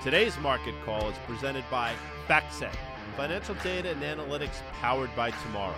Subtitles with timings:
[0.00, 1.92] Today's market call is presented by
[2.28, 2.72] FactSet,
[3.16, 5.74] financial data and analytics powered by tomorrow.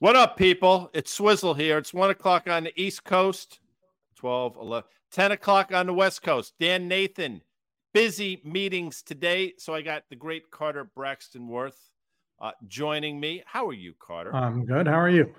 [0.00, 0.90] What up, people?
[0.92, 1.78] It's Swizzle here.
[1.78, 3.60] It's 1 o'clock on the East Coast,
[4.16, 6.54] 12, 11, 10 o'clock on the West Coast.
[6.58, 7.42] Dan Nathan,
[7.94, 9.52] busy meetings today.
[9.56, 11.78] So I got the great Carter Braxton Worth
[12.40, 13.44] uh, joining me.
[13.46, 14.34] How are you, Carter?
[14.34, 14.88] I'm good.
[14.88, 15.32] How are you?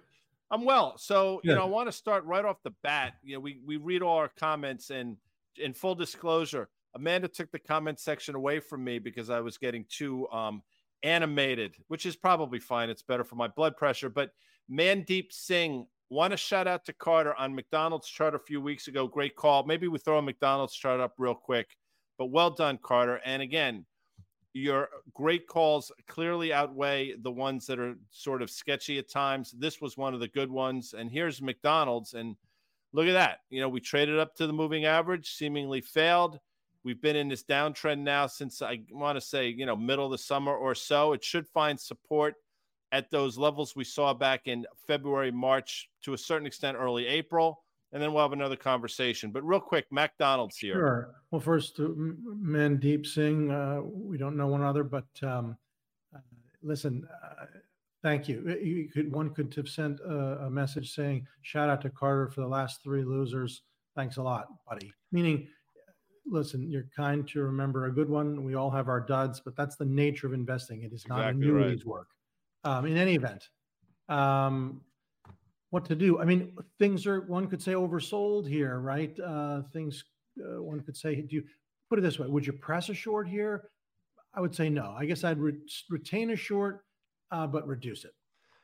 [0.52, 0.98] I'm well.
[0.98, 3.14] So, you know, I want to start right off the bat.
[3.24, 5.18] You know, we we read all our comments and
[5.58, 9.86] in full disclosure, Amanda took the comment section away from me because I was getting
[9.90, 10.62] too um
[11.04, 12.90] animated, which is probably fine.
[12.90, 14.10] It's better for my blood pressure.
[14.10, 14.32] But
[14.70, 19.08] Mandeep Singh, want to shout out to Carter on McDonald's chart a few weeks ago.
[19.08, 19.66] Great call.
[19.66, 21.78] Maybe we throw a McDonald's chart up real quick.
[22.18, 23.22] But well done, Carter.
[23.26, 23.86] And again,
[24.54, 29.54] your great calls clearly outweigh the ones that are sort of sketchy at times.
[29.58, 30.94] This was one of the good ones.
[30.98, 32.14] And here's McDonald's.
[32.14, 32.36] And
[32.94, 33.40] look at that.
[33.50, 36.40] You know, we traded up to the moving average, seemingly failed.
[36.84, 40.12] We've been in this downtrend now since I want to say, you know, middle of
[40.12, 41.14] the summer or so.
[41.14, 42.36] It should find support
[42.92, 47.64] at those levels we saw back in February, March, to a certain extent, early April
[47.94, 49.32] and then we'll have another conversation.
[49.32, 50.74] But real quick, McDonald's here.
[50.74, 51.16] Sure.
[51.32, 55.58] Well, first, uh, Mandeep Singh, uh, we don't know one other, but um,
[56.16, 56.20] uh,
[56.62, 57.46] listen, uh,
[58.02, 58.44] thank you.
[58.48, 62.30] Uh, you could one could have sent a, a, message saying, "Shout out to Carter
[62.30, 63.64] for the last three losers.
[63.96, 65.48] Thanks a lot, buddy." Meaning,
[66.26, 68.44] listen, you're kind to remember a good one.
[68.44, 70.84] We all have our duds, but that's the nature of investing.
[70.84, 71.88] It is not exactly annuities right.
[71.88, 72.08] work.
[72.64, 73.50] Um, in any event.
[74.08, 74.82] Um,
[75.72, 76.20] what to do.
[76.20, 79.18] I mean, things are one could say oversold here, right?
[79.20, 80.04] Uh, things
[80.40, 81.44] uh, one could say, do you
[81.90, 82.28] put it this way?
[82.28, 83.70] Would you press a short here?
[84.34, 84.94] I would say no.
[84.98, 86.86] I guess I'd re- retain a short,
[87.32, 88.12] uh, but reduce it.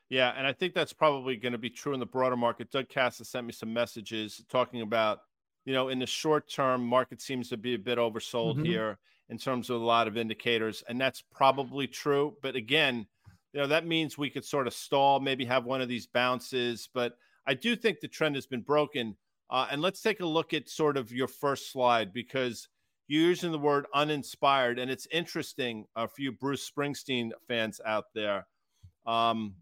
[0.09, 2.71] Yeah, and I think that's probably going to be true in the broader market.
[2.71, 5.19] Doug Kass has sent me some messages talking about,
[5.65, 8.65] you know, in the short term, market seems to be a bit oversold mm-hmm.
[8.65, 8.99] here
[9.29, 12.35] in terms of a lot of indicators, and that's probably true.
[12.41, 13.07] But again,
[13.57, 16.87] you know, that means we could sort of stall, maybe have one of these bounces.
[16.93, 19.17] But I do think the trend has been broken.
[19.49, 22.69] Uh, and let's take a look at sort of your first slide because
[23.07, 24.77] you're using the word uninspired.
[24.77, 28.45] And it's interesting uh, for you Bruce Springsteen fans out there.
[29.07, 29.55] Um,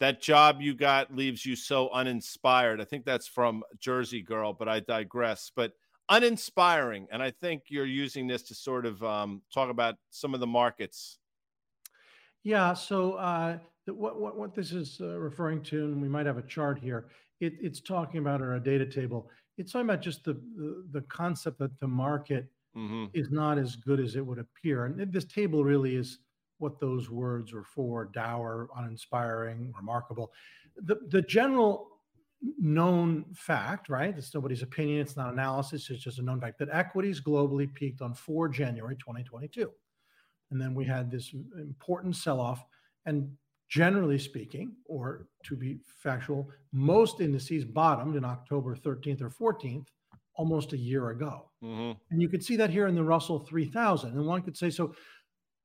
[0.00, 2.80] that job you got leaves you so uninspired.
[2.80, 5.52] I think that's from Jersey Girl, but I digress.
[5.54, 5.72] But
[6.08, 7.08] uninspiring.
[7.12, 10.46] And I think you're using this to sort of um, talk about some of the
[10.46, 11.18] markets
[12.44, 12.74] yeah.
[12.74, 16.42] So uh, what, what, what this is uh, referring to, and we might have a
[16.42, 17.08] chart here,
[17.40, 19.28] it, it's talking about or a data table.
[19.58, 22.46] It's talking about just the, the, the concept that the market
[22.76, 23.06] mm-hmm.
[23.14, 24.84] is not as good as it would appear.
[24.84, 26.18] And this table really is
[26.58, 30.32] what those words are for dour, uninspiring, remarkable.
[30.76, 31.88] The, the general
[32.58, 34.14] known fact, right?
[34.16, 38.02] It's nobody's opinion, it's not analysis, it's just a known fact that equities globally peaked
[38.02, 39.70] on 4 January 2022.
[40.50, 42.64] And then we had this important sell off.
[43.06, 43.30] And
[43.68, 49.86] generally speaking, or to be factual, most indices bottomed in October 13th or 14th
[50.36, 51.50] almost a year ago.
[51.62, 51.92] Mm-hmm.
[52.10, 54.10] And you could see that here in the Russell 3000.
[54.10, 54.94] And one could say, so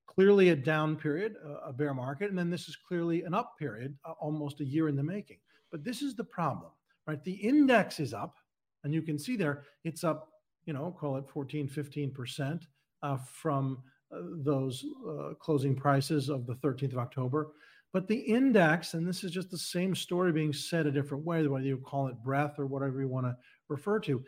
[0.07, 3.96] clearly a down period, a bear market, and then this is clearly an up period,
[4.19, 5.38] almost a year in the making.
[5.72, 6.72] But this is the problem,
[7.07, 7.23] right?
[7.23, 8.35] The index is up,
[8.84, 10.29] and you can see there it's up,
[10.66, 12.61] you know, call it 14, 15%
[13.01, 17.52] uh, from those uh, closing prices of the 13th of October.
[17.92, 21.46] But the index, and this is just the same story being said a different way,
[21.47, 23.36] whether you call it breadth or whatever you want to
[23.68, 24.24] refer to,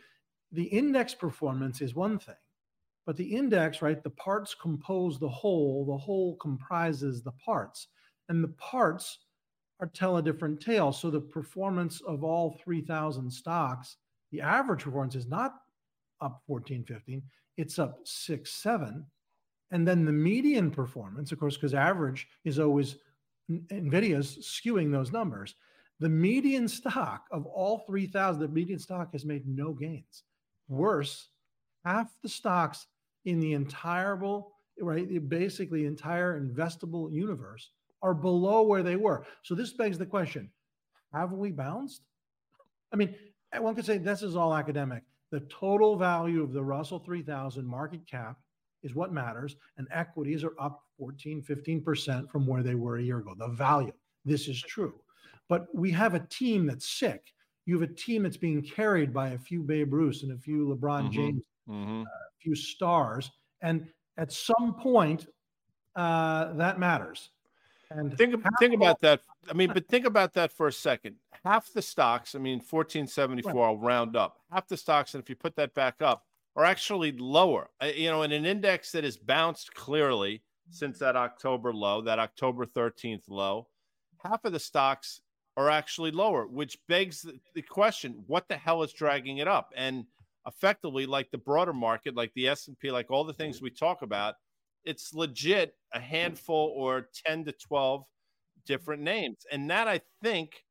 [0.51, 2.35] the index performance is one thing.
[3.05, 7.87] But the index, right, the parts compose the whole, the whole comprises the parts.
[8.29, 9.19] And the parts
[9.79, 10.91] are tell a different tale.
[10.91, 13.97] So the performance of all 3,000 stocks,
[14.31, 15.55] the average performance is not
[16.21, 17.21] up 14, 15,
[17.57, 19.05] it's up 6, 7
[19.71, 22.97] and then the median performance, of course, because average is always
[23.49, 25.55] NVIDIA's skewing those numbers.
[25.99, 30.23] The median stock of all 3,000, the median stock has made no gains.
[30.67, 31.29] Worse,
[31.85, 32.87] half the stocks
[33.25, 34.19] in the entire,
[34.79, 37.69] right, basically entire investable universe
[38.01, 39.25] are below where they were.
[39.43, 40.49] So this begs the question
[41.13, 42.03] have we bounced?
[42.93, 43.15] I mean,
[43.57, 45.03] one could say this is all academic.
[45.29, 48.37] The total value of the Russell 3000 market cap
[48.83, 49.55] is what matters.
[49.77, 53.33] And equities are up 14, 15% from where they were a year ago.
[53.37, 53.93] The value.
[54.25, 54.93] This is true.
[55.49, 57.33] But we have a team that's sick.
[57.65, 60.67] You have a team that's being carried by a few Babe Ruth and a few
[60.67, 61.11] LeBron mm-hmm.
[61.11, 62.01] James, mm-hmm.
[62.01, 63.29] Uh, a few stars.
[63.61, 63.87] And
[64.17, 65.27] at some point,
[65.95, 67.29] uh, that matters.
[67.89, 69.21] And think think about that.
[69.49, 71.15] I mean, but think about that for a second.
[71.43, 73.67] Half the stocks, I mean, 1474, right.
[73.67, 74.39] I'll round up.
[74.51, 76.25] Half the stocks, and if you put that back up,
[76.55, 77.69] are actually lower.
[77.81, 82.19] Uh, you know, in an index that has bounced clearly since that October low, that
[82.19, 83.67] October 13th low,
[84.23, 85.21] half of the stocks
[85.57, 89.71] are actually lower, which begs the question: What the hell is dragging it up?
[89.75, 90.05] And
[90.47, 93.69] effectively, like the broader market, like the S and P, like all the things we
[93.69, 94.35] talk about,
[94.85, 98.05] it's legit a handful or ten to twelve
[98.65, 100.63] different names, and that I think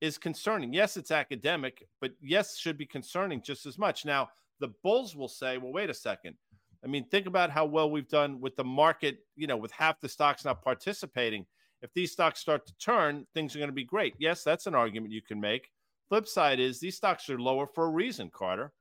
[0.00, 0.72] is concerning.
[0.72, 4.04] Yes, it's academic, but yes, should be concerning just as much.
[4.04, 4.28] Now,
[4.60, 6.36] the bulls will say, "Well, wait a second.
[6.84, 9.18] I mean, think about how well we've done with the market.
[9.36, 11.46] You know, with half the stocks not participating."
[11.82, 14.14] if these stocks start to turn, things are going to be great.
[14.18, 15.70] Yes, that's an argument you can make.
[16.08, 18.72] Flip side is these stocks are lower for a reason, Carter.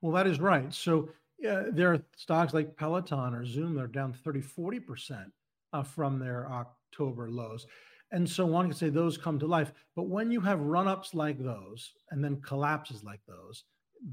[0.00, 0.72] Well, that is right.
[0.72, 1.08] So
[1.48, 5.24] uh, there are stocks like Peloton or Zoom that are down 30, 40%
[5.72, 7.66] uh, from their October lows.
[8.12, 9.72] And so one can say those come to life.
[9.94, 13.64] But when you have run ups like those and then collapses like those,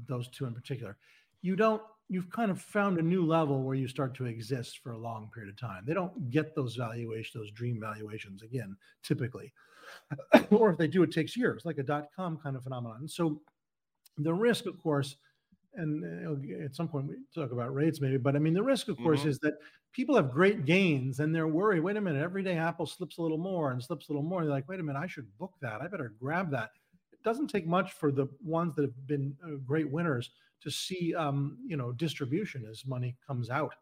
[0.06, 0.96] those two in particular,
[1.42, 4.92] you don't you've kind of found a new level where you start to exist for
[4.92, 5.84] a long period of time.
[5.86, 9.52] They don't get those valuations, those dream valuations again, typically.
[10.50, 13.08] or if they do, it takes years, like a dot com kind of phenomenon.
[13.08, 13.40] So
[14.16, 15.16] the risk, of course,
[15.74, 18.96] and at some point we talk about rates maybe, but I mean, the risk, of
[18.98, 19.28] course, mm-hmm.
[19.28, 19.54] is that
[19.92, 21.80] people have great gains and they're worried.
[21.80, 24.42] Wait a minute, every day Apple slips a little more and slips a little more.
[24.42, 25.80] They're like, wait a minute, I should book that.
[25.80, 26.70] I better grab that.
[27.28, 30.30] Doesn't take much for the ones that have been uh, great winners
[30.62, 33.74] to see um, you know distribution as money comes out.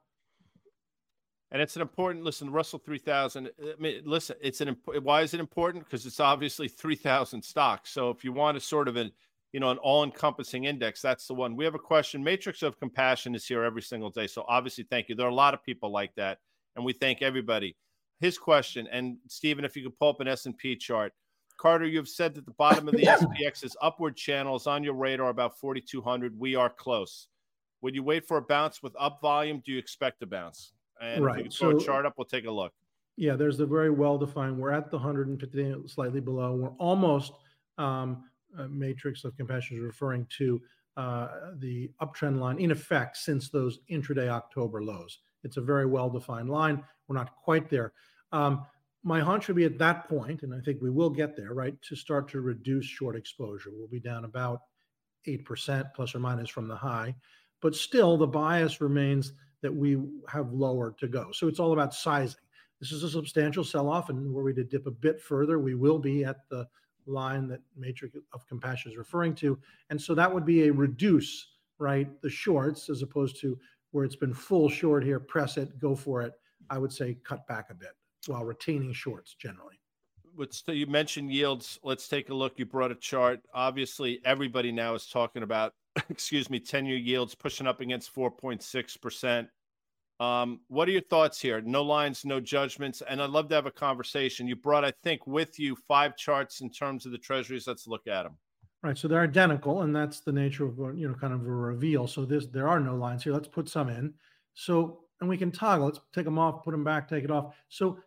[1.52, 2.50] And it's an important listen.
[2.50, 3.50] Russell three thousand.
[3.62, 5.84] I mean, listen, it's an why is it important?
[5.84, 7.90] Because it's obviously three thousand stocks.
[7.90, 9.12] So if you want a sort of an
[9.52, 11.54] you know an all-encompassing index, that's the one.
[11.54, 12.25] We have a question.
[12.25, 14.26] Matrix of Compassion is here every single day.
[14.26, 15.14] So obviously, thank you.
[15.14, 16.38] There are a lot of people like that,
[16.75, 17.76] and we thank everybody.
[18.19, 21.12] His question, and Stephen, if you could pull up an S and P chart.
[21.56, 25.30] Carter, you've said that the bottom of the SPX's upward channel is on your radar
[25.30, 26.38] about 4,200.
[26.38, 27.28] We are close.
[27.82, 29.62] Would you wait for a bounce with up volume?
[29.64, 30.72] Do you expect a bounce?
[31.00, 31.40] And right.
[31.40, 32.72] if you so, a chart up, we'll take a look.
[33.16, 34.58] Yeah, there's a very well defined.
[34.58, 36.54] We're at the 150, slightly below.
[36.54, 37.32] We're almost
[37.78, 38.24] um,
[38.68, 40.60] matrix of compassion is referring to
[40.96, 45.18] uh, the uptrend line in effect since those intraday October lows.
[45.44, 46.82] It's a very well defined line.
[47.06, 47.92] We're not quite there.
[48.32, 48.64] Um,
[49.06, 51.80] my hunch would be at that point, and I think we will get there, right,
[51.82, 53.70] to start to reduce short exposure.
[53.72, 54.62] We'll be down about
[55.28, 57.14] 8% plus or minus from the high,
[57.62, 59.32] but still the bias remains
[59.62, 59.96] that we
[60.28, 61.28] have lower to go.
[61.30, 62.40] So it's all about sizing.
[62.80, 65.76] This is a substantial sell off, and were we to dip a bit further, we
[65.76, 66.66] will be at the
[67.06, 69.56] line that Matrix of Compassion is referring to.
[69.88, 71.46] And so that would be a reduce,
[71.78, 73.56] right, the shorts as opposed to
[73.92, 76.32] where it's been full short here, press it, go for it.
[76.70, 77.92] I would say cut back a bit
[78.28, 79.81] while retaining shorts generally.
[80.37, 81.78] Let's you mentioned yields.
[81.82, 82.58] Let's take a look.
[82.58, 83.40] You brought a chart.
[83.55, 85.73] Obviously, everybody now is talking about,
[86.11, 89.49] excuse me, 10 year yields pushing up against 4.6%.
[90.19, 91.61] Um, what are your thoughts here?
[91.61, 93.02] No lines, no judgments.
[93.08, 94.46] And I'd love to have a conversation.
[94.46, 97.67] You brought, I think, with you five charts in terms of the treasuries.
[97.67, 98.37] Let's look at them.
[98.82, 98.96] Right.
[98.96, 102.06] So they're identical, and that's the nature of you know kind of a reveal.
[102.06, 103.32] So this there are no lines here.
[103.32, 104.14] Let's put some in.
[104.55, 105.87] So and we can toggle.
[105.87, 107.55] Let's take them off, put them back, take it off.
[107.69, 107.99] So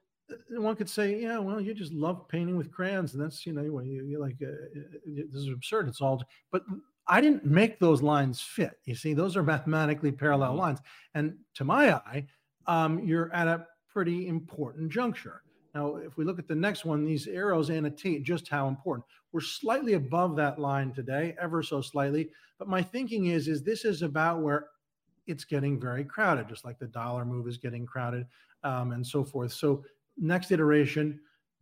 [0.52, 3.62] one could say, yeah, well, you just love painting with crayons, and that's you know,
[3.62, 5.88] you, you like uh, uh this is absurd.
[5.88, 6.64] It's all, but
[7.08, 8.80] I didn't make those lines fit.
[8.86, 10.60] You see, those are mathematically parallel mm-hmm.
[10.60, 10.80] lines,
[11.14, 12.28] and to my eye,
[12.68, 15.42] um, you're at a pretty important juncture.
[15.76, 19.06] Now, if we look at the next one, these arrows annotate just how important.
[19.32, 22.30] We're slightly above that line today, ever so slightly.
[22.58, 24.68] But my thinking is, is this is about where
[25.28, 28.26] it's getting very crowded, just like the dollar move is getting crowded,
[28.64, 29.54] um, and so forth.
[29.54, 29.84] So
[30.20, 31.20] next iteration,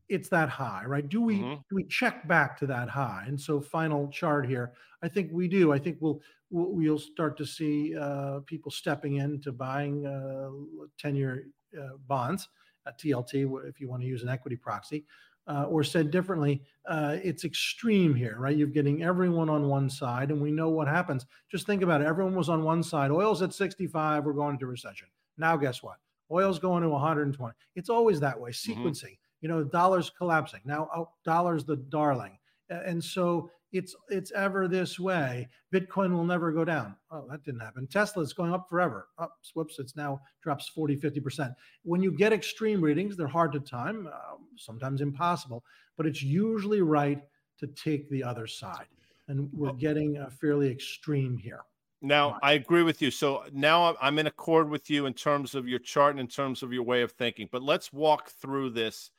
[0.10, 1.08] it's that high, right?
[1.08, 1.56] Do we mm-hmm.
[1.70, 3.26] do we check back to that high?
[3.28, 4.74] And so final chart here,
[5.04, 5.74] I think we do.
[5.74, 10.50] I think we'll we'll, start to see uh, people stepping into buying uh,
[10.98, 11.48] ten-year
[11.78, 12.48] uh, bonds,
[12.88, 15.06] TLT, if you want to use an equity proxy.
[15.50, 18.58] Uh, or said differently, uh, it's extreme here, right?
[18.58, 21.26] You're getting everyone on one side, and we know what happens.
[21.50, 22.08] Just think about it.
[22.08, 23.12] Everyone was on one side.
[23.12, 24.26] Oil's at 65.
[24.26, 25.08] We're going into recession.
[25.38, 26.00] Now, guess what?
[26.32, 27.54] Oil's going to 120.
[27.76, 28.72] It's always that way, mm-hmm.
[28.72, 29.04] sequencing.
[29.04, 29.42] Mm-hmm.
[29.42, 30.62] You know, dollars collapsing.
[30.66, 32.38] Now, oh, dollars the darling.
[32.70, 35.48] And so it's it's ever this way.
[35.74, 36.96] Bitcoin will never go down.
[37.12, 37.88] Oh, that didn't happen.
[37.88, 39.08] Tesla is going up forever.
[39.18, 41.54] Up, oh, whoops, it's now drops 40, 50%.
[41.84, 45.64] When you get extreme readings, they're hard to time, uh, sometimes impossible,
[45.98, 47.22] but it's usually right
[47.60, 48.88] to take the other side.
[49.28, 51.64] And we're getting uh, fairly extreme here.
[52.02, 53.10] Now, I agree with you.
[53.10, 56.62] So now I'm in accord with you in terms of your chart and in terms
[56.62, 57.50] of your way of thinking.
[57.52, 59.10] But let's walk through this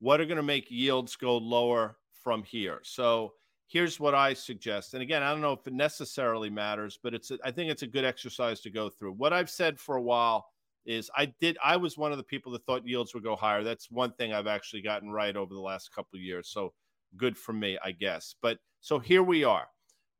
[0.00, 2.78] what are going to make yields go lower from here.
[2.84, 3.32] So
[3.66, 4.94] here's what I suggest.
[4.94, 7.82] And again, I don't know if it necessarily matters, but it's a, I think it's
[7.82, 9.12] a good exercise to go through.
[9.12, 10.46] What I've said for a while
[10.86, 13.62] is I did I was one of the people that thought yields would go higher.
[13.62, 16.48] That's one thing I've actually gotten right over the last couple of years.
[16.48, 16.72] So
[17.16, 18.34] good for me, I guess.
[18.40, 19.66] But so here we are.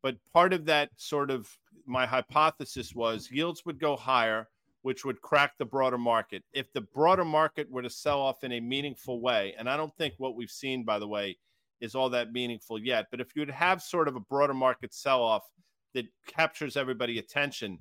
[0.02, 1.48] But part of that sort of
[1.88, 4.48] my hypothesis was yields would go higher,
[4.82, 6.44] which would crack the broader market.
[6.52, 9.96] If the broader market were to sell off in a meaningful way, and I don't
[9.96, 11.36] think what we've seen, by the way,
[11.80, 13.06] is all that meaningful yet.
[13.10, 15.48] But if you'd have sort of a broader market sell off
[15.94, 17.78] that captures everybody attention,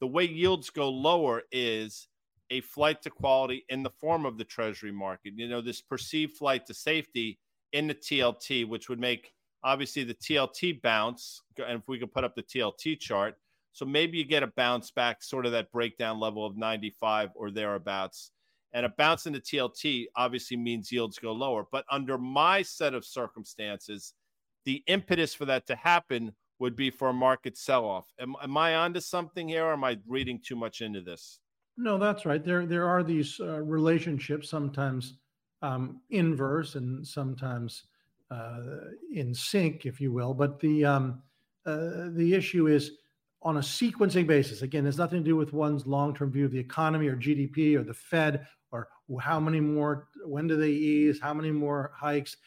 [0.00, 2.08] the way yields go lower is
[2.50, 5.32] a flight to quality in the form of the treasury market.
[5.36, 7.38] You know, this perceived flight to safety
[7.72, 9.32] in the TLT, which would make
[9.64, 11.42] obviously the TLT bounce.
[11.58, 13.36] And if we could put up the TLT chart,
[13.76, 17.50] so maybe you get a bounce back, sort of that breakdown level of 95 or
[17.50, 18.30] thereabouts.
[18.72, 21.66] And a bounce into TLT obviously means yields go lower.
[21.70, 24.14] But under my set of circumstances,
[24.64, 28.06] the impetus for that to happen would be for a market sell off.
[28.18, 31.40] Am, am I onto something here or am I reading too much into this?
[31.76, 32.42] No, that's right.
[32.42, 35.18] There, there are these uh, relationships, sometimes
[35.60, 37.82] um, inverse and sometimes
[38.30, 38.60] uh,
[39.12, 40.32] in sync, if you will.
[40.32, 41.22] But the um,
[41.66, 42.92] uh, the issue is
[43.46, 44.62] on a sequencing basis.
[44.62, 47.84] Again, there's nothing to do with one's long-term view of the economy or GDP or
[47.84, 48.88] the Fed or
[49.20, 52.38] how many more, when do they ease, how many more hikes.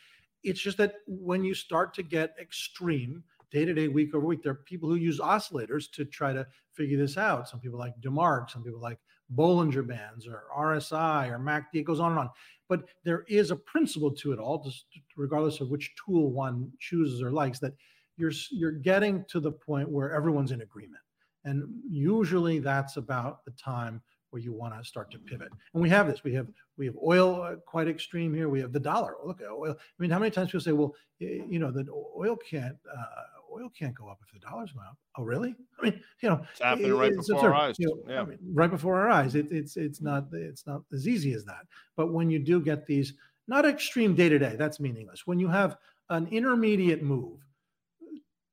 [0.43, 4.43] It's just that when you start to get extreme, day to day, week over week.
[4.43, 7.47] There are people who use oscillators to try to figure this out.
[7.47, 8.99] Some people like DeMark, some people like
[9.33, 11.75] Bollinger Bands or RSI or MACD.
[11.75, 12.29] It goes on and on.
[12.67, 17.21] But there is a principle to it all, just regardless of which tool one chooses
[17.21, 17.73] or likes, that
[18.19, 21.01] you're you're getting to the point where everyone's in agreement.
[21.45, 25.49] And usually that's about the time where you want to start to pivot.
[25.73, 26.23] And we have this.
[26.23, 26.47] We have
[26.77, 28.49] we have oil uh, quite extreme here.
[28.49, 29.15] We have the dollar.
[29.25, 29.75] Look at oil.
[29.79, 33.05] I mean, how many times people say, "Well, you know, the oil can't uh,
[33.53, 34.97] oil can't go up if the dollar's going up.
[35.17, 35.55] Oh, really?
[35.79, 37.47] I mean, you know, it's happening right before absurd.
[37.47, 37.75] our eyes.
[37.79, 38.21] You know, yeah.
[38.21, 39.35] I mean, right before our eyes.
[39.35, 41.65] It, it's it's not it's not as easy as that.
[41.95, 43.13] But when you do get these,
[43.47, 45.25] not extreme day to day, that's meaningless.
[45.25, 45.77] When you have
[46.09, 47.39] an intermediate move,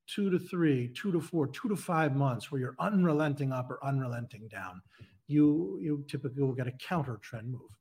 [0.07, 3.85] two to three, two to four, two to five months, where you're unrelenting up or
[3.85, 4.83] unrelenting down,
[5.27, 7.77] you you typically will get a counter trend move.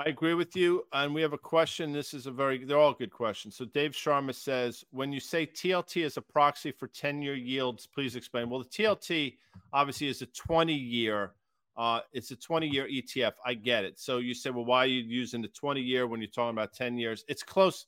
[0.00, 0.84] I agree with you.
[0.94, 1.92] And we have a question.
[1.92, 3.54] This is a very, they're all good questions.
[3.54, 7.86] So Dave Sharma says, when you say TLT is a proxy for 10 year yields,
[7.86, 8.48] please explain.
[8.48, 9.36] Well, the TLT
[9.74, 11.32] obviously is a 20 year,
[11.76, 13.32] uh, it's a 20 year ETF.
[13.44, 13.98] I get it.
[14.00, 16.72] So you say, well, why are you using the 20 year when you're talking about
[16.72, 17.22] 10 years?
[17.28, 17.84] It's close.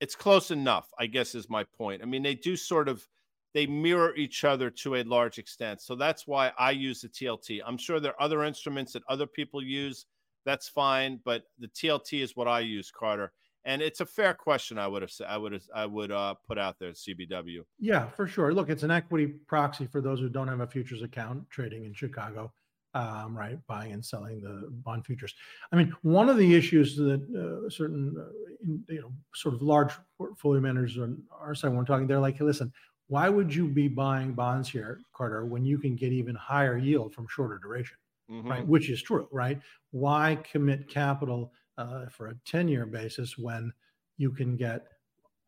[0.00, 2.02] It's close enough, I guess, is my point.
[2.02, 3.06] I mean, they do sort of,
[3.52, 5.82] they mirror each other to a large extent.
[5.82, 7.60] So that's why I use the TLT.
[7.66, 10.06] I'm sure there are other instruments that other people use
[10.44, 11.20] that's fine.
[11.24, 13.32] But the TLT is what I use, Carter.
[13.64, 14.78] And it's a fair question.
[14.78, 17.60] I would have said I would have I would uh, put out there CBW.
[17.78, 18.54] Yeah, for sure.
[18.54, 21.92] Look, it's an equity proxy for those who don't have a futures account trading in
[21.92, 22.52] Chicago,
[22.94, 23.58] um, right?
[23.66, 25.34] Buying and selling the bond futures.
[25.72, 29.62] I mean, one of the issues that uh, certain uh, in, you know sort of
[29.62, 32.72] large portfolio managers on our side we're talking, they're like, hey, listen,
[33.08, 37.14] why would you be buying bonds here, Carter, when you can get even higher yield
[37.14, 37.96] from shorter duration?
[38.30, 38.48] mm-hmm.
[38.48, 38.66] right?
[38.66, 39.60] Which is true, right?
[39.90, 43.72] Why commit capital uh, for a 10 year basis when
[44.16, 44.86] you can get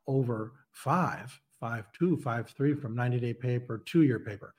[0.06, 4.54] over five, five, two, five, three from 90 day paper, two year paper?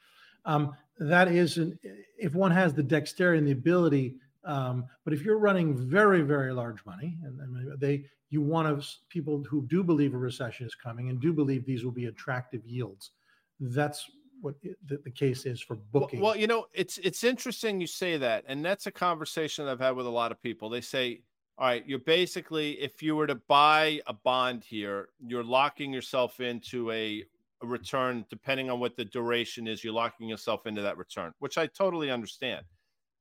[0.45, 1.77] Um, that is, an,
[2.17, 6.53] if one has the dexterity and the ability, um, but if you're running very, very
[6.53, 10.75] large money, and, and they, you want to people who do believe a recession is
[10.75, 13.11] coming and do believe these will be attractive yields.
[13.59, 14.09] That's
[14.41, 16.19] what the, the case is for booking.
[16.19, 19.79] Well, well, you know, it's it's interesting you say that, and that's a conversation I've
[19.79, 20.69] had with a lot of people.
[20.69, 21.21] They say,
[21.57, 26.39] all right, you're basically if you were to buy a bond here, you're locking yourself
[26.39, 27.23] into a,
[27.63, 29.83] a return depending on what the duration is.
[29.83, 32.65] You're locking yourself into that return, which I totally understand.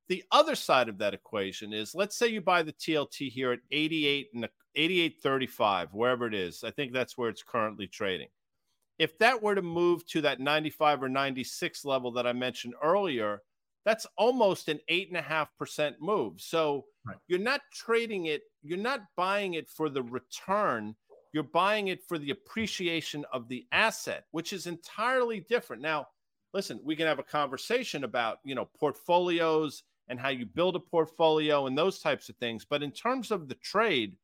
[0.08, 3.60] The other side of that equation is let's say you buy the TLT here at
[3.70, 6.64] 88 and 88.35, wherever it is.
[6.64, 8.28] I think that's where it's currently trading
[9.02, 13.42] if that were to move to that 95 or 96 level that I mentioned earlier,
[13.84, 16.40] that's almost an eight and a half percent move.
[16.40, 17.16] So right.
[17.26, 20.94] you're not trading it, you're not buying it for the return,
[21.32, 25.82] you're buying it for the appreciation of the asset, which is entirely different.
[25.82, 26.08] Now,
[26.52, 30.80] listen, we can have a conversation about, you know, portfolios and how you build a
[30.80, 32.64] portfolio and those types of things.
[32.64, 34.16] But in terms of the trade,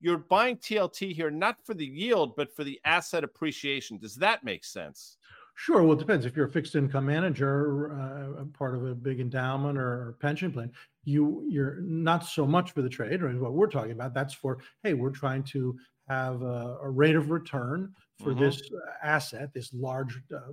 [0.00, 3.98] you're buying TLT here not for the yield, but for the asset appreciation.
[3.98, 5.16] Does that make sense?
[5.58, 5.82] Sure.
[5.82, 6.26] Well, it depends.
[6.26, 10.70] If you're a fixed income manager, uh, part of a big endowment or pension plan,
[11.04, 14.12] you you're not so much for the trade, or what we're talking about.
[14.12, 18.40] That's for hey, we're trying to have a, a rate of return for mm-hmm.
[18.40, 18.62] this
[19.02, 20.52] asset, this large uh,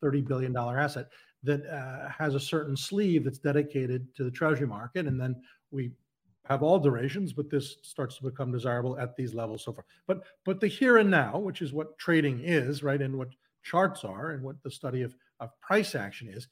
[0.00, 1.08] thirty billion dollar asset
[1.42, 5.36] that uh, has a certain sleeve that's dedicated to the treasury market, and then
[5.70, 5.92] we
[6.46, 9.84] have all durations, but this starts to become desirable at these levels so far.
[10.06, 13.28] But but the here and now, which is what trading is, right, and what
[13.62, 16.48] charts are, and what the study of of price action is,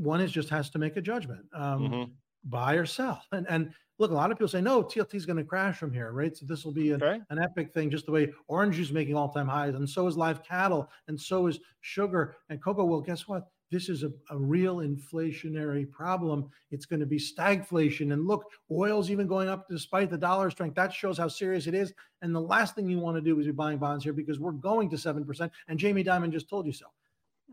[0.00, 2.10] one is just has to make a judgment, um, mm-hmm.
[2.44, 3.22] buy or sell.
[3.32, 5.92] And and look, a lot of people say no, TLT is going to crash from
[5.92, 6.36] here, right?
[6.36, 7.22] So this will be an, okay.
[7.30, 10.06] an epic thing, just the way orange juice is making all time highs, and so
[10.06, 12.84] is live cattle, and so is sugar and cocoa.
[12.84, 13.48] Well, guess what?
[13.72, 16.50] this is a, a real inflationary problem.
[16.70, 18.12] It's going to be stagflation.
[18.12, 20.76] And look, oil's even going up despite the dollar strength.
[20.76, 21.94] That shows how serious it is.
[22.20, 24.52] And the last thing you want to do is be buying bonds here because we're
[24.52, 25.50] going to 7%.
[25.68, 26.84] And Jamie Dimon just told you so.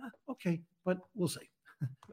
[0.04, 1.50] Ah, okay, but we'll see.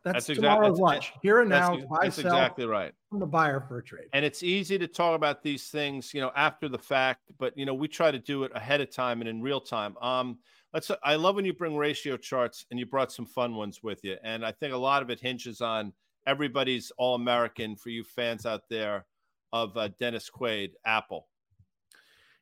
[0.07, 1.13] That's, that's tomorrow's exactly, lunch.
[1.21, 2.93] Here and now, that's, that's exactly right.
[3.13, 4.07] I'm the buyer for a trade.
[4.13, 7.67] And it's easy to talk about these things, you know, after the fact, but you
[7.67, 9.97] know, we try to do it ahead of time and in real time.
[9.99, 10.39] Um,
[10.73, 14.05] let's I love when you bring ratio charts and you brought some fun ones with
[14.05, 14.17] you.
[14.23, 15.93] And I think a lot of it hinges on
[16.25, 19.07] everybody's all American for you fans out there
[19.53, 21.27] of uh, Dennis Quaid, Apple.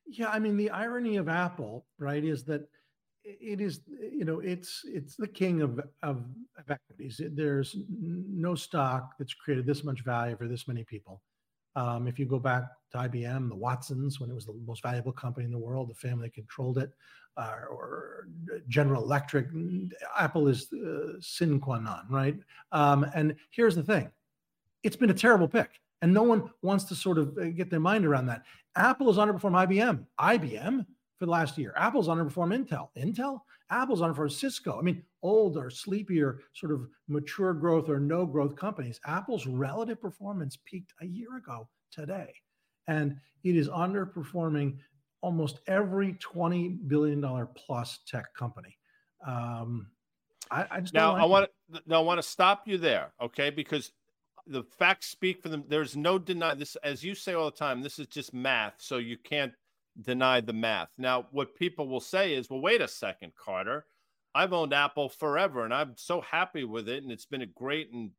[0.06, 2.68] Yeah, I mean the irony of Apple, right, is that
[3.24, 6.24] it is you know it's it's the king of of,
[6.58, 7.20] of equities.
[7.32, 11.22] There's no stock that's created this much value for this many people.
[11.76, 15.10] Um, if you go back to IBM, the Watsons, when it was the most valuable
[15.10, 16.92] company in the world, the family controlled it,
[17.36, 18.28] uh, or
[18.68, 19.48] General Electric,
[20.16, 22.36] Apple is uh, sine qua non, right?
[22.70, 24.10] Um, and here's the thing
[24.84, 25.70] it's been a terrible pick.
[26.02, 28.42] And no one wants to sort of uh, get their mind around that.
[28.76, 30.04] Apple has underperformed IBM.
[30.20, 30.84] IBM
[31.24, 31.72] for the last year.
[31.76, 32.88] Apple's underperformed Intel.
[32.98, 33.40] Intel?
[33.70, 34.78] Apple's underperformed Cisco.
[34.78, 39.00] I mean, older, sleepier, sort of mature growth or no growth companies.
[39.06, 42.34] Apple's relative performance peaked a year ago today.
[42.88, 44.76] And it is underperforming
[45.22, 48.76] almost every $20 billion plus tech company.
[49.26, 49.86] Um,
[50.50, 53.48] I, I now like I want to now I want to stop you there, okay?
[53.48, 53.92] Because
[54.46, 55.64] the facts speak for them.
[55.66, 57.80] There's no deny this, as you say all the time.
[57.80, 59.54] This is just math, so you can't
[60.02, 60.90] deny the math.
[60.98, 63.86] Now, what people will say is, well, wait a second, Carter.
[64.34, 67.92] I've owned Apple forever and I'm so happy with it and it's been a great
[67.92, 68.10] and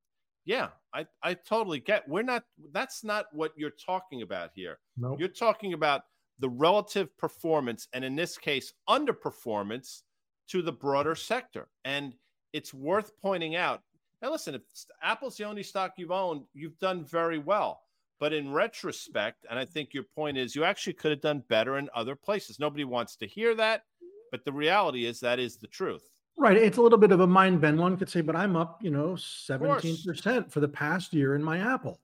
[0.45, 2.07] yeah, I, I totally get.
[2.07, 4.77] We're not that's not what you're talking about here.
[4.95, 5.19] Nope.
[5.19, 6.03] You're talking about
[6.39, 10.03] the relative performance and in this case underperformance
[10.49, 11.67] to the broader sector.
[11.83, 12.13] And
[12.53, 13.81] it's worth pointing out.
[14.21, 14.61] Now listen, if
[15.03, 17.81] Apple's the only stock you've owned, you've done very well.
[18.19, 21.77] But in retrospect, and I think your point is you actually could have done better
[21.77, 22.59] in other places.
[22.59, 23.83] Nobody wants to hear that,
[24.31, 26.03] but the reality is that is the truth.
[26.37, 26.57] Right.
[26.57, 27.79] It's a little bit of a mind bend.
[27.79, 31.59] One could say, but I'm up, you know, 17% for the past year in my
[31.59, 32.01] Apple.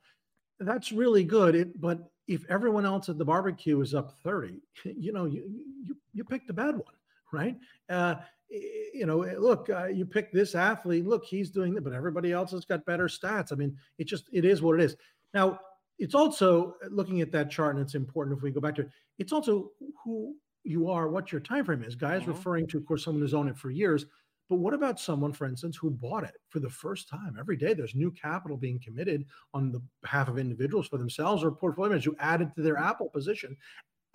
[0.59, 1.55] That's really good.
[1.55, 5.43] It, but if everyone else at the barbecue is up 30, you know, you
[5.83, 6.95] you, you picked a bad one,
[7.33, 7.57] right?
[7.89, 8.15] Uh,
[8.49, 11.05] you know, look, uh, you pick this athlete.
[11.05, 13.51] Look, he's doing it, but everybody else has got better stats.
[13.51, 14.95] I mean, it just it is what it is.
[15.33, 15.59] Now,
[15.99, 18.81] it's also uh, looking at that chart, and it's important if we go back to
[18.81, 18.89] it.
[19.19, 19.71] It's also
[20.03, 21.95] who you are, what your time frame is.
[21.95, 22.31] Guys mm-hmm.
[22.31, 24.05] referring to, of course, someone who's owned it for years.
[24.49, 27.37] But what about someone, for instance, who bought it for the first time?
[27.39, 31.51] Every day there's new capital being committed on the behalf of individuals for themselves or
[31.51, 33.55] portfolio managers who added to their Apple position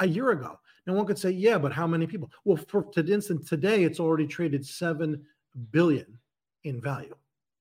[0.00, 0.60] a year ago.
[0.86, 2.30] Now one could say, yeah, but how many people?
[2.44, 5.24] Well, for to instance, today it's already traded seven
[5.70, 6.18] billion
[6.64, 7.14] in value.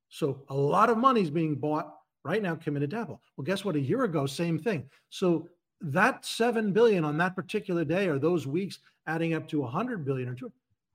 [0.10, 1.95] So a lot of money is being bought
[2.26, 3.22] right now committed to Apple.
[3.38, 3.76] Well, guess what?
[3.76, 4.90] A year ago, same thing.
[5.10, 5.48] So
[5.80, 10.28] that 7 billion on that particular day or those weeks adding up to 100 billion
[10.28, 10.52] or two,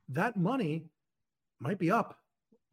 [0.08, 0.84] that money
[1.60, 2.18] might be up,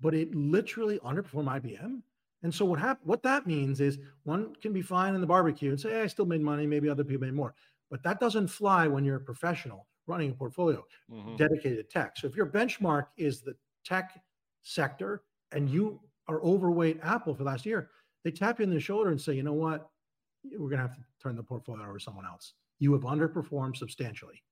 [0.02, 2.02] but it literally underperformed IBM.
[2.44, 5.70] And so what hap- what that means is one can be fine in the barbecue
[5.70, 7.54] and say, hey, I still made money, maybe other people made more.
[7.92, 11.36] But that doesn't fly when you're a professional running a portfolio mm-hmm.
[11.36, 12.18] dedicated to tech.
[12.18, 14.20] So if your benchmark is the tech
[14.64, 17.90] sector and you are overweight Apple for last year,
[18.24, 19.90] they tap you in the shoulder and say, you know what?
[20.44, 22.54] We're going to have to turn the portfolio over to someone else.
[22.80, 24.44] You have underperformed substantially.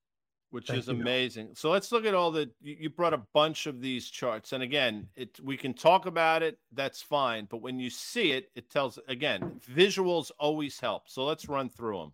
[0.52, 1.50] Which Thank is amazing.
[1.54, 2.50] So let's look at all the.
[2.62, 6.60] You brought a bunch of these charts, and again, it we can talk about it.
[6.72, 9.60] That's fine, but when you see it, it tells again.
[9.76, 11.10] Visuals always help.
[11.10, 12.14] So let's run through them.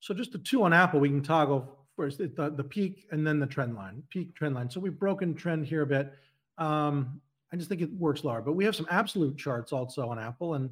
[0.00, 3.38] So just the two on Apple, we can toggle first the, the peak and then
[3.38, 4.68] the trend line, peak trend line.
[4.68, 6.12] So we've broken trend here a bit.
[6.58, 7.20] Um,
[7.52, 8.42] I just think it works lower.
[8.42, 10.70] But we have some absolute charts also on Apple, and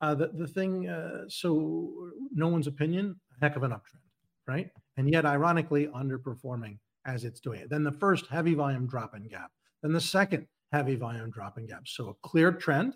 [0.00, 0.88] uh, the the thing.
[0.88, 4.02] Uh, so no one's opinion, heck of an uptrend,
[4.46, 4.70] right?
[4.96, 7.68] And yet, ironically, underperforming as it's doing it.
[7.68, 9.50] Then the first heavy volume drop in gap.
[9.82, 11.86] Then the second heavy volume drop in gap.
[11.86, 12.94] So a clear trend,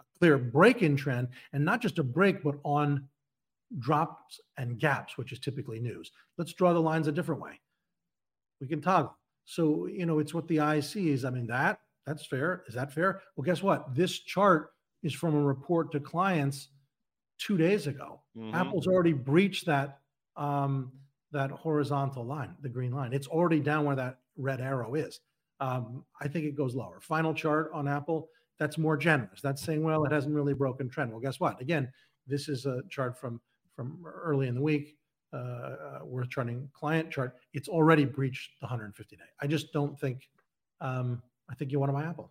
[0.00, 3.08] a clear break in trend, and not just a break, but on
[3.78, 6.10] drops and gaps, which is typically news.
[6.38, 7.60] Let's draw the lines a different way.
[8.60, 9.16] We can toggle.
[9.44, 11.24] So, you know, it's what the eye sees.
[11.24, 12.64] I mean, that that's fair.
[12.66, 13.22] Is that fair?
[13.36, 13.94] Well, guess what?
[13.94, 14.70] This chart
[15.02, 16.68] is from a report to clients
[17.38, 18.20] two days ago.
[18.36, 18.54] Mm-hmm.
[18.54, 20.00] Apple's already breached that
[20.36, 20.92] um,
[21.32, 23.12] that horizontal line, the green line.
[23.12, 25.20] It's already down where that red arrow is.
[25.60, 27.00] Um, I think it goes lower.
[27.00, 29.40] Final chart on Apple, that's more generous.
[29.40, 31.10] That's saying, well, it hasn't really broken trend.
[31.10, 31.60] Well, guess what?
[31.60, 31.90] Again,
[32.26, 33.40] this is a chart from
[33.74, 34.96] from early in the week.
[35.32, 37.34] Uh, uh, worth charting client chart.
[37.54, 39.22] It's already breached the 150 day.
[39.40, 40.28] I just don't think.
[40.80, 42.30] Um, I think you want to buy Apple.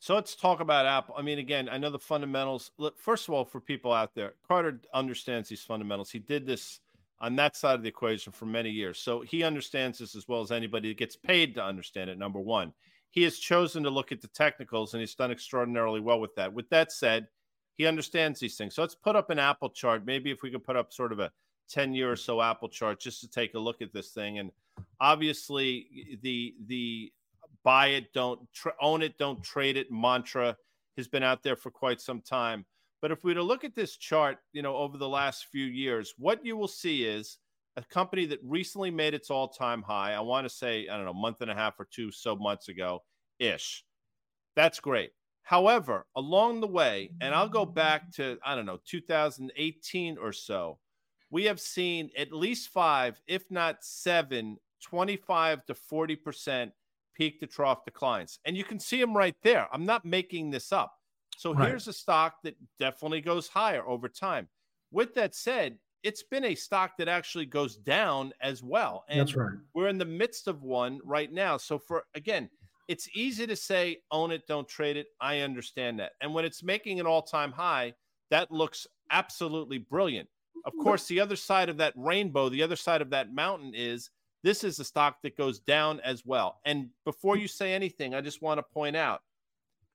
[0.00, 1.14] So let's talk about Apple.
[1.18, 2.70] I mean, again, I know the fundamentals.
[2.96, 6.10] First of all, for people out there, Carter understands these fundamentals.
[6.10, 6.80] He did this
[7.20, 8.98] on that side of the equation for many years.
[8.98, 12.18] So he understands this as well as anybody that gets paid to understand it.
[12.18, 12.72] Number one,
[13.10, 16.52] he has chosen to look at the technicals and he's done extraordinarily well with that.
[16.52, 17.28] With that said,
[17.76, 18.74] he understands these things.
[18.74, 20.06] So let's put up an Apple chart.
[20.06, 21.30] Maybe if we could put up sort of a
[21.68, 24.38] 10 year or so Apple chart just to take a look at this thing.
[24.38, 24.50] And
[24.98, 27.12] obviously, the, the,
[27.64, 28.40] buy it, don't
[28.80, 30.56] own it, don't trade it mantra
[30.96, 32.64] has been out there for quite some time.
[33.00, 35.64] But if we were to look at this chart, you know, over the last few
[35.64, 37.38] years, what you will see is
[37.76, 40.12] a company that recently made its all-time high.
[40.12, 42.36] I want to say, I don't know, a month and a half or two so
[42.36, 43.02] months ago
[43.38, 43.84] ish.
[44.54, 45.12] That's great.
[45.42, 50.78] However, along the way, and I'll go back to, I don't know, 2018 or so,
[51.30, 56.72] we have seen at least five, if not seven, 25 to 40%
[57.14, 58.38] peak to trough declines.
[58.44, 59.68] And you can see them right there.
[59.72, 60.92] I'm not making this up.
[61.36, 61.68] So right.
[61.68, 64.48] here's a stock that definitely goes higher over time.
[64.90, 69.04] With that said, it's been a stock that actually goes down as well.
[69.08, 69.58] And That's right.
[69.74, 71.56] We're in the midst of one right now.
[71.56, 72.48] So for again,
[72.88, 75.08] it's easy to say own it, don't trade it.
[75.20, 76.12] I understand that.
[76.20, 77.94] And when it's making an all-time high,
[78.30, 80.28] that looks absolutely brilliant.
[80.64, 84.10] Of course, the other side of that rainbow, the other side of that mountain is
[84.42, 86.60] this is a stock that goes down as well.
[86.64, 87.42] And before mm.
[87.42, 89.20] you say anything, I just want to point out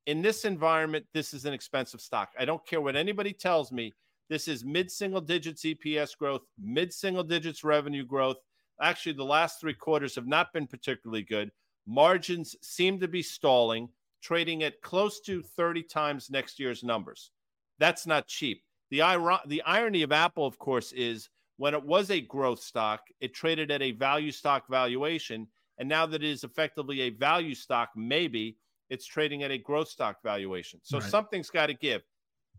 [0.06, 2.30] in this environment, this is an expensive stock.
[2.40, 3.94] I don't care what anybody tells me.
[4.30, 8.38] This is mid single digits EPS growth, mid single digits revenue growth.
[8.82, 11.52] Actually, the last three quarters have not been particularly good.
[11.88, 13.88] Margins seem to be stalling,
[14.22, 17.32] trading at close to 30 times next year's numbers.
[17.80, 18.64] That's not cheap.
[18.90, 19.00] The,
[19.48, 23.72] the irony of Apple, of course, is when it was a growth stock, it traded
[23.72, 25.48] at a value stock valuation.
[25.78, 28.58] And now that it is effectively a value stock, maybe
[28.90, 30.80] it's trading at a growth stock valuation.
[30.84, 31.10] So right.
[31.10, 32.02] something's got to give.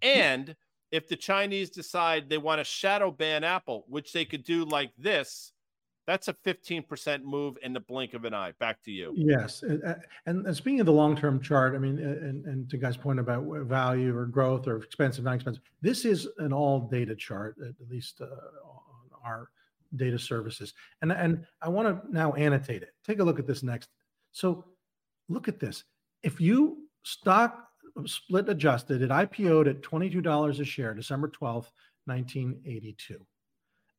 [0.03, 0.55] And
[0.91, 4.93] if the Chinese decide they want to shadow ban Apple, which they could do like
[4.99, 5.53] this,
[6.07, 8.53] that's a 15% move in the blink of an eye.
[8.61, 9.13] Back to you.
[9.17, 9.63] Yes.
[9.63, 9.83] And,
[10.27, 13.45] and speaking of the long term chart, I mean, and, and to Guy's point about
[13.67, 18.21] value or growth or expensive, not expensive, this is an all data chart, at least
[18.21, 18.27] uh,
[19.27, 19.51] our
[19.97, 20.75] data services.
[21.03, 22.91] And, and I want to now annotate it.
[23.05, 23.91] Take a look at this next.
[24.33, 24.65] So
[25.29, 25.85] look at this.
[26.23, 27.69] If you stock
[28.05, 31.71] split adjusted, it IPO'd at $22 a share, December 12th,
[32.07, 33.25] 1982.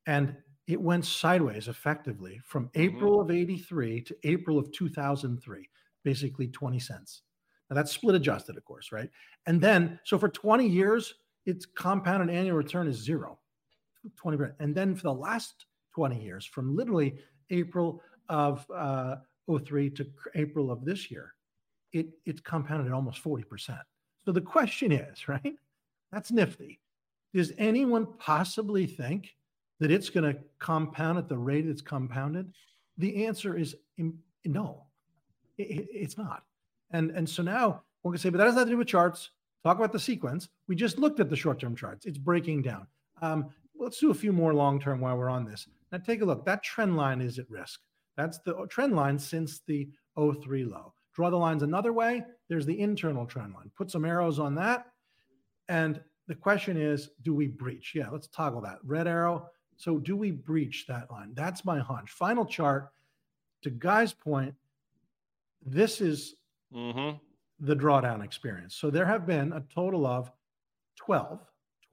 [0.06, 0.36] And
[0.66, 2.80] it went sideways effectively from mm-hmm.
[2.80, 5.68] April of 83 to April of 2003,
[6.04, 7.22] basically 20 cents.
[7.68, 9.10] Now that's split adjusted, of course, right?
[9.46, 11.14] And then, so for 20 years,
[11.44, 13.38] its compounded annual return is zero.
[14.16, 17.14] 20 and then for the last 20 years from literally
[17.50, 19.16] april of uh,
[19.64, 21.34] 03 to april of this year
[21.92, 23.78] it it's compounded at almost 40%
[24.28, 25.54] so the question is right?
[26.12, 26.80] That's nifty.
[27.32, 29.34] Does anyone possibly think
[29.80, 32.52] that it's going to compound at the rate it's compounded?
[32.98, 33.74] The answer is
[34.44, 34.84] no.
[35.56, 36.42] It, it's not.
[36.90, 39.30] And and so now going to say but that has nothing to do with charts.
[39.64, 40.50] Talk about the sequence.
[40.66, 42.04] We just looked at the short-term charts.
[42.04, 42.86] It's breaking down.
[43.22, 43.46] Um,
[43.78, 45.66] let's do a few more long term while we're on this.
[45.92, 46.44] Now, take a look.
[46.44, 47.80] That trend line is at risk.
[48.16, 50.92] That's the trend line since the 03 low.
[51.14, 52.22] Draw the lines another way.
[52.48, 53.70] There's the internal trend line.
[53.76, 54.86] Put some arrows on that.
[55.68, 57.92] And the question is, do we breach?
[57.94, 58.78] Yeah, let's toggle that.
[58.84, 59.48] Red arrow.
[59.76, 61.32] So, do we breach that line?
[61.34, 62.10] That's my hunch.
[62.10, 62.90] Final chart.
[63.62, 64.54] To Guy's point,
[65.64, 66.34] this is
[66.74, 67.16] mm-hmm.
[67.60, 68.74] the drawdown experience.
[68.74, 70.30] So, there have been a total of
[70.96, 71.40] 12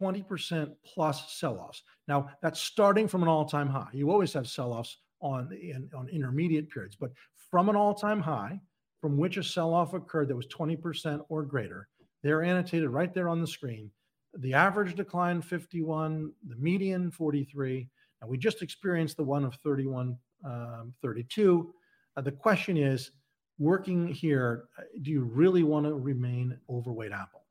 [0.02, 1.84] 20% plus sell-offs.
[2.08, 3.90] Now, that's starting from an all-time high.
[3.94, 7.12] You always have sell-offs on in, on intermediate periods, but
[7.50, 8.60] from an all-time high,
[9.02, 11.88] from which a sell-off occurred that was 20% or greater,
[12.24, 13.92] they're annotated right there on the screen.
[14.40, 17.88] The average decline 51, the median 43.
[18.22, 21.74] And we just experienced the one of 31, um, 32.
[22.18, 23.12] Uh, the question is,
[23.60, 27.44] working here, uh, do you really want to remain overweight Apple?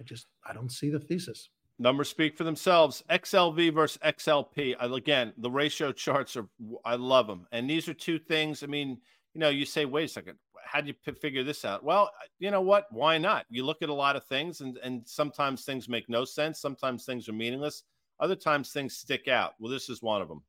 [0.00, 1.50] I just I don't see the thesis.
[1.78, 3.04] Numbers speak for themselves.
[3.08, 4.74] XLV versus XLP.
[4.80, 6.48] Again, the ratio charts are
[6.84, 8.62] I love them, and these are two things.
[8.62, 8.98] I mean,
[9.34, 11.84] you know, you say, wait a second, how do you figure this out?
[11.84, 12.10] Well,
[12.40, 12.86] you know what?
[12.90, 13.46] Why not?
[13.48, 16.60] You look at a lot of things, and and sometimes things make no sense.
[16.60, 17.84] Sometimes things are meaningless.
[18.20, 19.54] Other times things stick out.
[19.60, 20.42] Well, this is one of them.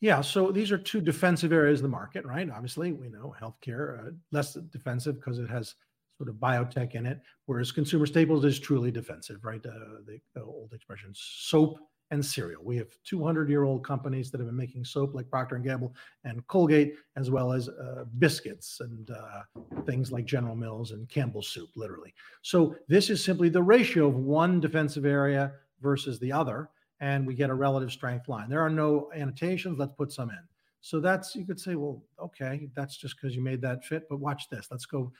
[0.00, 2.48] Yeah, so these are two defensive areas of the market, right?
[2.50, 5.74] Obviously, we know healthcare uh, less defensive because it has
[6.20, 9.64] sort of biotech in it, whereas consumer staples is truly defensive, right?
[9.64, 11.78] Uh, the, the, old expression, soap
[12.10, 12.62] and cereal.
[12.62, 16.92] We have 200-year-old companies that have been making soap, like Procter and Gamble and Colgate,
[17.16, 22.12] as well as uh, biscuits and uh, things like General Mills and Campbell's soup, literally.
[22.42, 26.68] So this is simply the ratio of one defensive area versus the other
[27.00, 28.50] and we get a relative strength line.
[28.50, 29.78] There are no annotations.
[29.78, 30.42] Let's put some in.
[30.82, 34.04] So that's you could say, well, okay, that's just because you made that fit.
[34.08, 34.68] But watch this.
[34.70, 35.12] Let's go.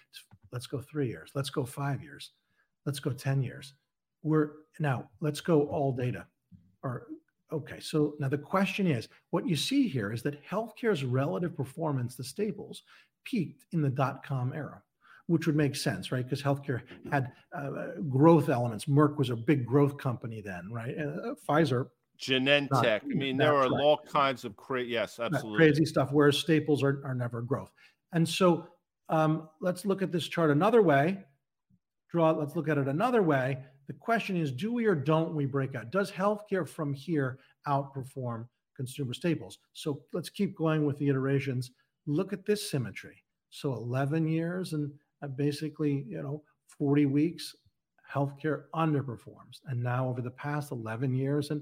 [0.52, 1.30] Let's go three years.
[1.34, 2.30] Let's go five years.
[2.86, 3.74] Let's go ten years.
[4.22, 5.08] We're now.
[5.20, 6.26] Let's go all data.
[6.82, 7.06] Or
[7.52, 7.80] okay.
[7.80, 12.24] So now the question is, what you see here is that healthcare's relative performance to
[12.24, 12.82] staples
[13.24, 14.82] peaked in the dot com era
[15.30, 16.24] which would make sense, right?
[16.24, 16.82] Because healthcare
[17.12, 18.86] had uh, growth elements.
[18.86, 20.92] Merck was a big growth company then, right?
[20.98, 21.86] Uh, Pfizer.
[22.20, 22.70] Genentech.
[22.72, 23.80] Not, I mean, there are right.
[23.80, 25.56] all kinds of crazy, yes, absolutely.
[25.56, 27.70] crazy stuff, whereas staples are, are never growth.
[28.12, 28.66] And so
[29.10, 31.18] um, let's look at this chart another way.
[32.10, 33.58] Draw, let's look at it another way.
[33.88, 35.90] The question is, do we or don't we break out?
[35.90, 38.46] Does healthcare from here outperform
[38.76, 39.58] consumer staples?
[39.72, 41.72] So let's keep going with the iterations.
[42.06, 43.22] Look at this symmetry.
[43.50, 44.92] So 11 years and
[45.22, 46.42] uh, basically, you know,
[46.78, 47.54] 40 weeks,
[48.12, 49.60] healthcare underperforms.
[49.66, 51.60] And now over the past 11 years and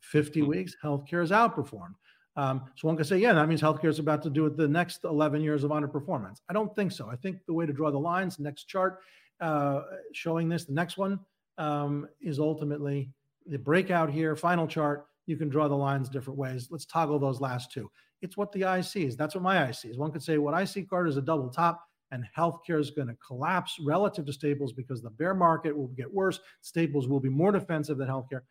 [0.00, 0.48] 50 mm-hmm.
[0.48, 1.94] weeks, healthcare has outperformed.
[2.36, 4.66] Um, so one could say, yeah, that means healthcare is about to do it the
[4.66, 6.40] next 11 years of underperformance.
[6.48, 7.08] I don't think so.
[7.08, 9.00] I think the way to draw the lines, next chart
[9.40, 11.20] uh, showing this, the next one
[11.58, 13.10] um, is ultimately
[13.46, 15.06] the breakout here, final chart.
[15.26, 16.68] You can draw the lines different ways.
[16.70, 17.90] Let's toggle those last two.
[18.20, 19.16] It's what the eye sees.
[19.16, 19.96] That's what my eye sees.
[19.96, 23.08] One could say what I see, Carter, is a double top and healthcare is going
[23.08, 26.40] to collapse relative to staples because the bear market will get worse.
[26.60, 28.42] Staples will be more defensive than healthcare.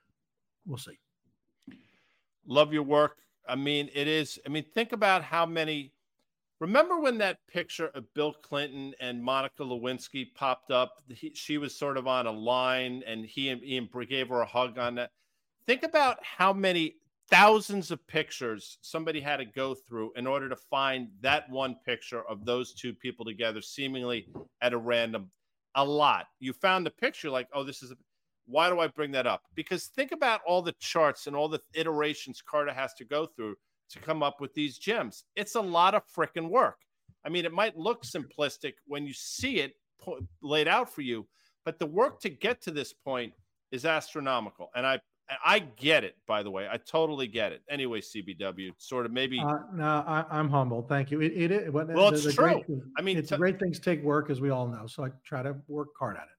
[0.66, 1.00] We'll see.
[2.46, 3.18] Love your work.
[3.48, 4.40] I mean, it is.
[4.46, 5.94] I mean, think about how many.
[6.60, 11.04] Remember when that picture of Bill Clinton and Monica Lewinsky popped up?
[11.10, 14.78] He, she was sort of on a line, and he and gave her a hug
[14.78, 15.12] on that.
[15.68, 16.96] Think about how many
[17.30, 22.22] thousands of pictures somebody had to go through in order to find that one picture
[22.30, 24.28] of those two people together, seemingly
[24.62, 25.30] at a random.
[25.76, 26.28] A lot.
[26.40, 27.92] You found the picture, like, oh, this is.
[27.92, 27.96] A,
[28.46, 29.44] why do I bring that up?
[29.56, 33.56] Because think about all the charts and all the iterations Carter has to go through
[33.90, 35.24] to come up with these gems.
[35.36, 36.78] It's a lot of freaking work.
[37.26, 39.76] I mean, it might look simplistic when you see it
[40.42, 41.28] laid out for you,
[41.64, 43.34] but the work to get to this point
[43.72, 44.70] is astronomical.
[44.76, 45.00] And I
[45.44, 46.68] I get it, by the way.
[46.70, 47.62] I totally get it.
[47.70, 49.40] Anyway, CBW, sort of maybe.
[49.40, 50.82] Uh, no, I, am humble.
[50.82, 51.22] Thank you.
[51.22, 52.34] It, it, well, well, it's true.
[52.34, 52.66] Great,
[52.98, 54.86] I mean, it's t- great things take work, as we all know.
[54.86, 56.33] So I try to work hard at it.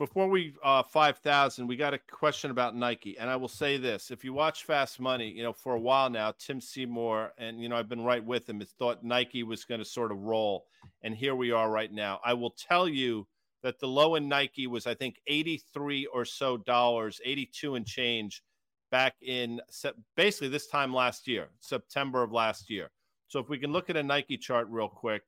[0.00, 3.76] Before we uh, five thousand, we got a question about Nike, and I will say
[3.76, 7.60] this: if you watch Fast Money, you know for a while now, Tim Seymour, and
[7.60, 10.16] you know I've been right with him, has thought Nike was going to sort of
[10.22, 10.64] roll,
[11.02, 12.18] and here we are right now.
[12.24, 13.26] I will tell you
[13.62, 18.42] that the low in Nike was, I think, 83 or so dollars, 82 and change
[18.90, 19.60] back in
[20.16, 22.90] basically this time last year, September of last year.
[23.28, 25.24] So if we can look at a Nike chart real quick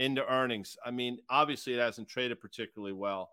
[0.00, 3.30] into earnings, I mean, obviously it hasn't traded particularly well.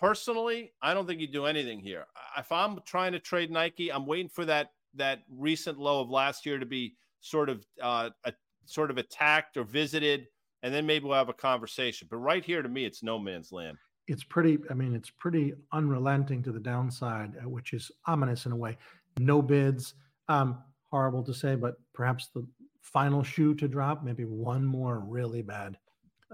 [0.00, 2.06] Personally, I don't think you do anything here.
[2.38, 6.44] If I'm trying to trade Nike, I'm waiting for that that recent low of last
[6.44, 8.32] year to be sort of uh, a,
[8.64, 10.26] sort of attacked or visited
[10.62, 12.08] and then maybe we'll have a conversation.
[12.10, 13.78] But right here, to me, it's no man's land.
[14.08, 14.58] It's pretty.
[14.70, 18.76] I mean, it's pretty unrelenting to the downside, uh, which is ominous in a way.
[19.18, 19.94] No bids.
[20.28, 22.46] Um, horrible to say, but perhaps the
[22.82, 24.02] final shoe to drop.
[24.02, 25.78] Maybe one more really bad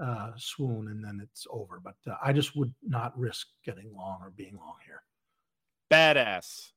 [0.01, 1.81] uh, swoon, and then it's over.
[1.83, 5.03] But uh, I just would not risk getting long or being long here.
[5.91, 6.73] Badass,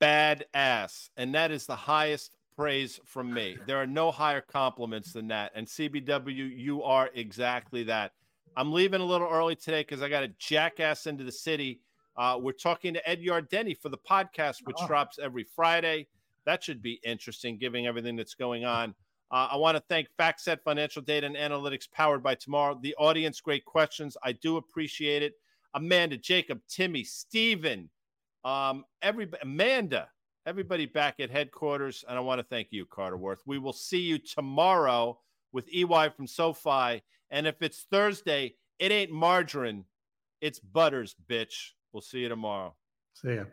[0.00, 3.56] badass, and that is the highest praise from me.
[3.66, 5.52] There are no higher compliments than that.
[5.54, 8.12] And CBW, you are exactly that.
[8.56, 11.80] I'm leaving a little early today because I got a jackass into the city.
[12.16, 14.86] Uh, we're talking to Ed Yardeni for the podcast, which oh.
[14.86, 16.06] drops every Friday.
[16.46, 18.94] That should be interesting, given everything that's going on.
[19.30, 22.78] Uh, I want to thank FactSet Financial Data and Analytics, powered by Tomorrow.
[22.82, 24.16] The audience, great questions.
[24.22, 25.34] I do appreciate it.
[25.74, 27.90] Amanda, Jacob, Timmy, Steven,
[28.44, 30.08] um, everybody, Amanda,
[30.46, 32.04] everybody back at headquarters.
[32.08, 33.42] And I want to thank you, Carter Worth.
[33.46, 35.18] We will see you tomorrow
[35.52, 37.02] with EY from SoFi.
[37.30, 39.84] And if it's Thursday, it ain't margarine,
[40.40, 41.70] it's butters, bitch.
[41.92, 42.74] We'll see you tomorrow.
[43.14, 43.44] See ya.